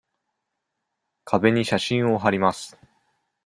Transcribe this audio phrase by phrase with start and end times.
[1.25, 2.75] 壁に写真をはります。